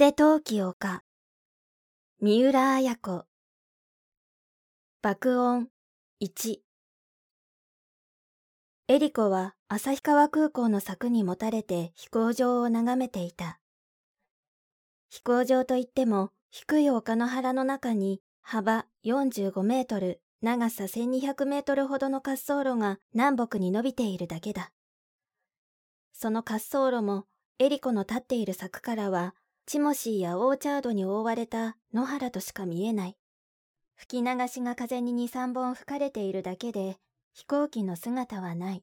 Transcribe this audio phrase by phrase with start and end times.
[0.00, 1.02] 手陶器丘
[2.22, 3.26] 三浦綾子
[5.02, 5.68] 爆音
[6.22, 6.56] 1
[8.88, 13.60] エリコは旭川空港の柵にもたれて飛行場を眺めていた。
[15.10, 24.72] 飛行場といっても低い丘の原の中に幅45メートル、長さ1200メートルほどの滑走路が南北に伸びているだけだ。
[26.14, 27.26] その滑走路も
[27.58, 29.34] エリコの立っている柵からは
[29.70, 33.16] チモシーやオーチャードに覆われた野原としか見えない。
[33.94, 36.96] 吹き流しが風に2、3本吹かれているだけで
[37.34, 38.82] 飛行機の姿はない。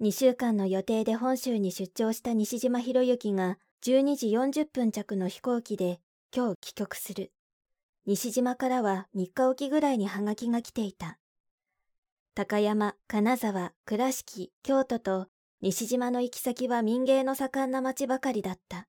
[0.00, 6.00] 2週間の予定で本州に出張した西島博之が12時40分着の飛行機で
[6.34, 7.30] 今日帰国する。
[8.04, 11.20] 西島からは3日おきぐらいにハガキが来ていた。
[12.34, 15.28] 高山、金沢、倉敷、京都と
[15.60, 18.88] 西島の行き先は民芸の盛んな町ばかりだった。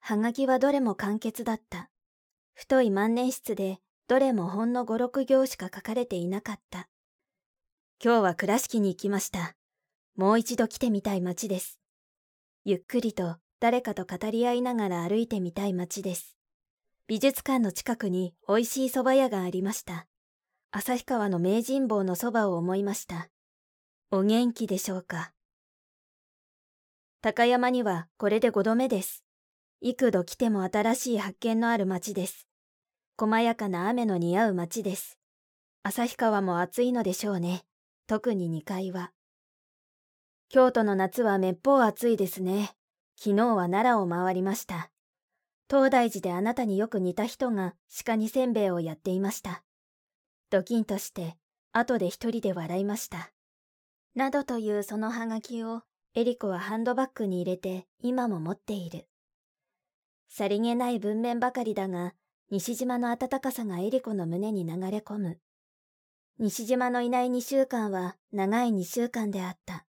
[0.00, 1.90] はがきはどれも簡潔だった。
[2.54, 6.88] 太い万年筆でどれもほんの五六行しか書かれていなかった。
[8.02, 9.54] 今日は倉敷に行きました。
[10.16, 11.78] もう一度来てみたい街です。
[12.64, 16.36] ゆっくりと誰かと語り合いながら歩いてみたい街です。
[17.06, 20.06] 美術館の近くに美味しい蕎麦屋がありました。
[20.70, 23.30] 旭川の名人坊の蕎麦を思いました。
[24.10, 25.32] お元気でしょうか。
[27.20, 29.24] 高山にはこれで5度目です。
[29.80, 32.48] 幾度来ても新しい発見のある街です。
[33.16, 35.18] 細やかな雨の似合う街です。
[35.84, 37.62] 旭川も暑いのでしょうね。
[38.08, 39.12] 特に2階は。
[40.48, 42.74] 京都の夏はめっぽう暑いですね。
[43.16, 44.90] 昨日は奈良を回りました。
[45.70, 49.62] 東大寺であなたによく似た人が鹿にせんべいをやっていました。
[50.50, 51.36] ドキンとして、
[51.72, 53.30] 後で一人で笑いました。
[54.16, 55.82] などというそのハガキを
[56.14, 59.06] エリコはハンドバッグに入れて今も持っている。
[60.28, 62.14] さりげない文面ばかりだが、
[62.50, 65.38] 西島の暖かさがエリコの胸に流れ込む。
[66.38, 69.86] 西島のいない2週間は長い2週間であった。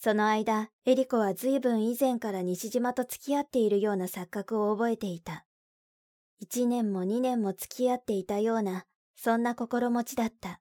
[0.00, 5.44] その間、エリコは随分以前から西島と付き合っているような錯覚を覚えていた。
[6.40, 10.60] 一年も二年も付き合っていたような、そんな心持ちだった。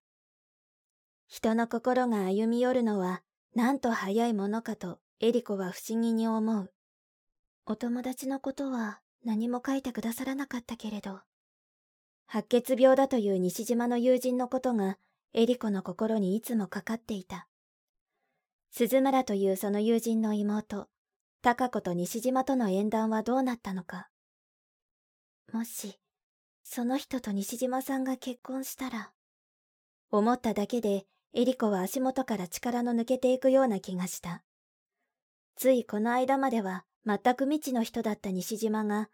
[1.27, 3.22] 人の心が歩み寄るのは、
[3.53, 6.73] なんと早いものかとエリコは不思議に思う。
[7.69, 11.19] お友達のことは何も書いてくださらなかったけれど、
[12.25, 14.97] 白血病だという西島の友人のことが
[15.33, 17.50] エリコの心にいつもかかっていた。
[18.72, 20.88] 鈴村というその友人の妹、
[21.41, 24.07] 高子と西島との縁談はどうなったのか。
[25.51, 25.99] もし、
[26.63, 29.11] その人と西島さんが結婚したら、
[30.09, 34.41] 思っただけでエリコは足元から力の抜けていくような気がした。
[35.57, 39.09] ついこの間までは全く未知の人だった西島が、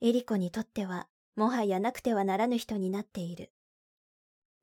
[0.00, 1.06] エリコにとっては
[1.36, 3.52] もはやなくてはならぬ人になっている。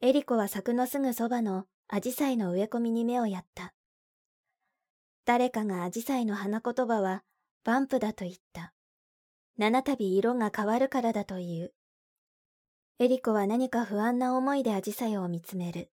[0.02, 3.74] エリコは柵のすぐそばのアジサイの植え込みに目をやった。
[5.24, 7.24] 誰かがアジサイの花言葉は
[7.64, 8.74] バンプだと言った。
[9.58, 11.74] 七度色が変わるからだという。
[13.00, 15.92] エリコは何か不安な思いでアジサイを見つめる。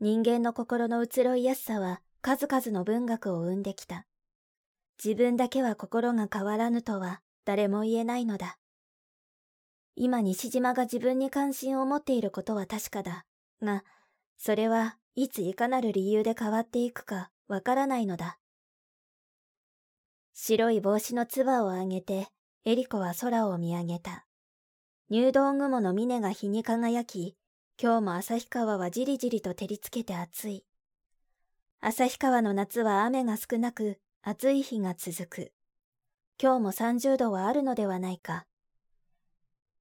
[0.00, 4.06] 人間の心の移ろいやすさは数々の文学を生んできた。
[5.02, 8.58] 自分だけは心が変わらぬとは誰も言えないのだ。
[9.94, 13.26] 今西島が自分に関心を持っていることは確かだ。
[13.60, 13.84] が、
[14.38, 18.38] それはいついかなる理由で変わっていくかわからないのだ。
[20.32, 22.28] 白い帽子のつばを上げて、
[22.64, 24.26] エリコは空を見上げた。
[25.10, 27.36] 入道雲の峰が日に輝き、
[27.80, 30.64] 今日も旭川はじりじりと照りつけて暑い。
[31.80, 35.52] 旭川の夏は雨が少なく、暑い日が続く。
[36.40, 38.46] 今日も30度はあるのではないか。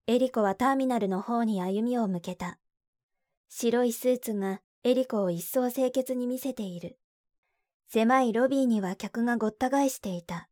[0.07, 2.57] エリコはターミナルの方に歩みを向けた。
[3.49, 6.97] 白いスーツがエリコを一層清潔に見せている。
[7.87, 10.49] 狭いロビーには客がごった返していた。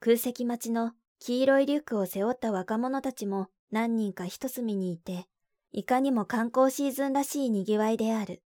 [0.00, 5.24] 空席待ちの黄色いリュックを背負った若者たちも何人か一隅にいて、
[5.72, 8.42] いかにも観光シーズンらしい賑わいである。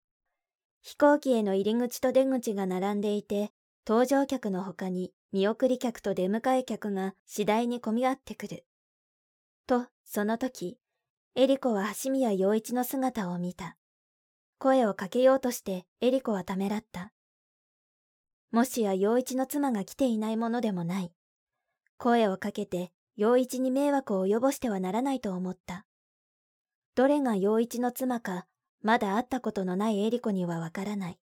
[0.84, 3.52] 飛行機への入り口と出口が並んでいて、
[3.86, 8.66] 搭乗客の他に見送り客と出迎え客が次第に混み合ってくる。
[9.68, 10.78] と、その時、
[11.36, 13.76] エリコは橋宮陽一の姿を見た。
[14.58, 17.12] 声をかけようとしてエリコはためらった。
[18.52, 21.12] もしや陽一の妻が来ていないものでもない。
[21.98, 25.86] 声をかけて陽一に迷惑を及ぼしてはならないと思った。
[26.96, 28.46] どれが陽一の妻か、
[28.82, 31.20] まだ会ったことのないエリコにはわからない。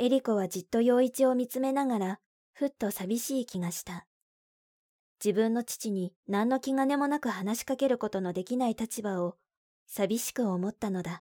[0.00, 2.20] エリコはじっと陽一を見つめながら、
[2.52, 4.06] ふっと寂しい気がした。
[5.22, 9.36] 自分の父に何の気兼ねもなく話しかけることのできない立場を
[9.88, 11.24] 寂しく思ったのだ。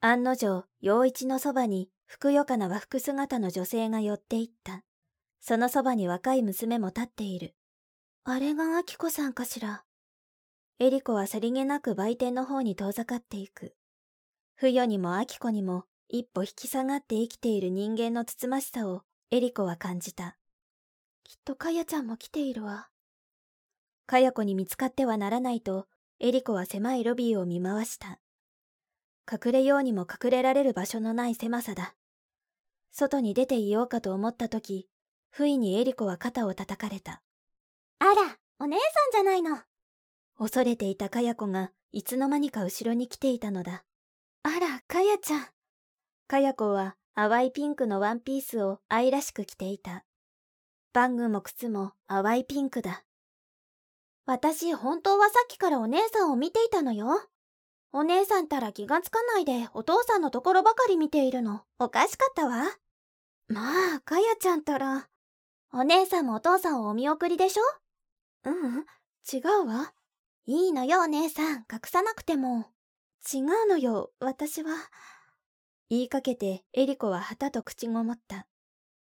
[0.00, 4.82] 案の定、陽一のそばにふくよかな和服姿の女性が寄っていった。
[5.38, 7.54] そのそばに若い娘も立っている。
[8.24, 9.84] あれが秋子さんかしら？
[10.80, 13.76] エリコはさりげなく売店の方に遠ざかっていく。
[14.56, 20.36] 不与にも秋子にも一歩引き下がって生きている人間のつつましさをエリコは感じた。
[21.24, 22.88] きっとかやちゃんも来ているわ。
[24.06, 25.86] かや子に見つかってはならないと、
[26.20, 28.20] エリコは狭いロビーを見回した。
[29.30, 31.96] 隠れようにも隠れられる場所のない狭さだ。
[32.92, 34.88] 外に出ていようかと思った時、
[35.30, 37.22] 不意にエリコは肩を叩かれた。
[37.98, 39.58] あら、お姉さんじゃないの。
[40.38, 43.84] 恐れていたかや子がいつの間にか後ろに来ていたのだ。
[44.44, 45.55] あら、かやちゃん。
[46.26, 50.04] かや子は淡いピンクのワンピースを愛らしく着ていた。
[50.92, 53.04] バングも靴も淡いピンクだ。
[54.26, 57.22] 私、本当はさっきからお姉さんを見ていたのよ。
[57.92, 61.62] お姉さんたら気がつかないでお父さんのところばかり見ているの。
[61.78, 62.64] おかしかったわ。
[63.48, 65.08] まあ、かやちゃんたら。
[65.72, 67.62] お姉さんもお父さんをお見送りでしょ？
[68.44, 68.86] ううん、
[69.32, 69.92] 違うわ。
[70.46, 71.58] いいのよ、お姉さん。
[71.72, 72.66] 隠さなくても。
[73.32, 74.70] 違うのよ、私は。
[75.88, 78.46] 言いかけて、エリコは旗と口ごもった。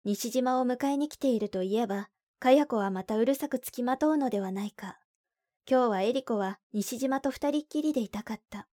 [0.03, 2.09] 西島を迎えに来ているといえば、
[2.39, 4.99] かや子はまたうるさくつきまとうのではないか。
[5.69, 8.67] 今日はエリコは西島と二人っきりでいたかった。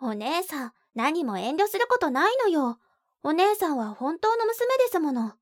[0.00, 2.78] お姉さん、何も遠慮することないのよ。
[3.22, 5.34] お姉さんは本当の娘ですもの。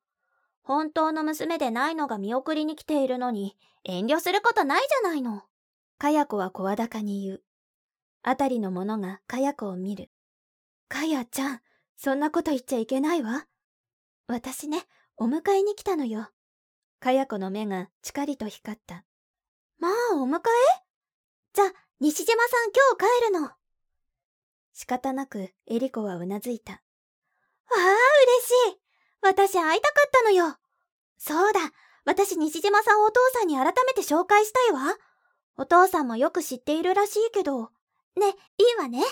[0.62, 5.42] 本当の娘でないのが見送りに来ているのに、遠慮することないじゃないの。
[5.98, 7.42] かや子は声高に言う。
[8.22, 10.10] あたりの者がかや子を見る。
[10.94, 11.60] かやちゃん、
[11.96, 13.48] そんなこと言っちゃいけないわ。
[14.28, 14.84] 私ね、
[15.16, 16.28] お迎えに来たのよ。
[17.00, 19.04] かや子の目がちかりと光った。
[19.80, 20.40] まあ、お迎え？
[21.52, 21.64] じゃ、
[21.98, 23.50] 西島さん今日帰るの。
[24.72, 26.74] 仕方なく、エリコはうなずいた。
[26.74, 26.78] わ
[27.70, 28.80] あ、嬉しい。
[29.20, 30.56] 私会いたかったのよ。
[31.18, 31.58] そうだ、
[32.04, 34.96] 私西島さんをお父さんに改めて紹介したいわ。
[35.56, 37.72] お父さんもよく知っているらしいけど。
[38.16, 39.02] ね、いいわね。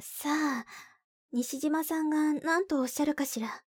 [0.00, 0.64] さあ、
[1.34, 3.62] 西島さんが何とおっしゃるかしら。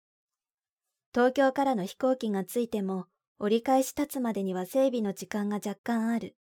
[1.15, 3.07] 東京からの飛行機が着いても、
[3.39, 6.35] 折り返し立つまでには整備の時間が若干ある。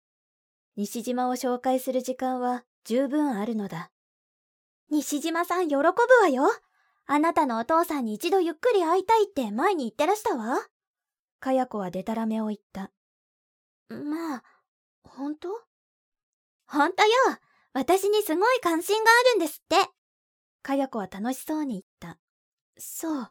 [0.74, 3.92] 西島を紹介する時間は十分あるのだ。
[4.90, 5.92] 西島さん喜ぶわ
[6.28, 6.50] よ。
[7.06, 10.58] あなたのお父さんに一度ゆっくり会いたいって前に言ってらしたわ。
[11.38, 12.90] かや子はデタラメを言った。
[13.88, 14.42] まあ、
[15.04, 15.48] 本当？
[16.66, 17.38] 本当よ。
[17.74, 20.01] 私にすごい関心があるんですって。
[20.62, 22.18] かや子は楽しそうに言った。
[22.78, 23.30] そう。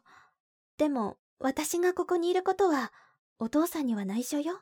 [0.78, 2.92] でも、私がここにいることは、
[3.38, 4.60] お父さんには内緒よ。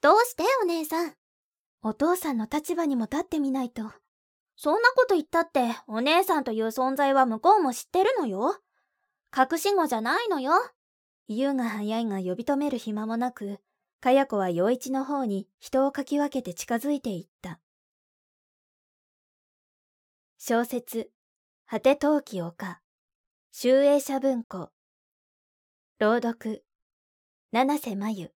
[0.00, 1.14] どうしてお姉さん？
[1.82, 3.82] お父さんの立場にも立ってみないと。
[4.56, 8.56] そんなこと言ったって、お姉さんという存在は向こうも知ってるのよ。
[9.36, 10.52] 隠し子じゃないのよ。
[11.28, 13.58] 言うが早いが呼び止める暇もなく、
[14.00, 17.60] かや子は陽一の方に人をかき分けて近づいていった。
[20.38, 21.10] 小説、
[21.74, 22.54] 果て陶器丘、
[23.50, 24.70] 集英社文庫、
[25.98, 26.62] 朗読、
[27.50, 28.33] 七瀬真由。